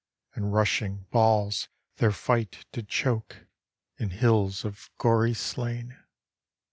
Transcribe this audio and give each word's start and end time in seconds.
And 0.33 0.51
rushing 0.51 1.03
balls 1.11 1.69
their 1.97 2.11
fight 2.11 2.65
did 2.71 2.89
choke 2.89 3.45
In 3.99 4.09
hills 4.09 4.65
of 4.65 4.89
gory 4.97 5.35
slain. 5.35 5.95